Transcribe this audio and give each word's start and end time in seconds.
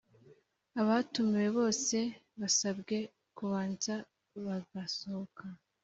Abatumiwe 0.81 1.49
bose 1.57 1.97
basabwe 2.39 2.97
kubanza 3.37 3.93
baga 4.45 4.81
sohoka 4.95 5.43